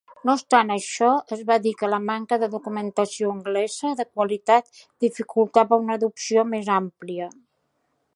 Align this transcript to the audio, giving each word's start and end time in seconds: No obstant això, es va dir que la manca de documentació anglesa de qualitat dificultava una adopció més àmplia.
No 0.27 0.33
obstant 0.37 0.69
això, 0.75 1.09
es 1.35 1.41
va 1.49 1.57
dir 1.65 1.73
que 1.81 1.89
la 1.93 1.99
manca 2.05 2.39
de 2.43 2.49
documentació 2.55 3.33
anglesa 3.33 3.91
de 3.99 4.07
qualitat 4.15 4.81
dificultava 5.07 5.79
una 5.85 5.99
adopció 6.01 6.47
més 6.55 6.73
àmplia. 6.79 7.29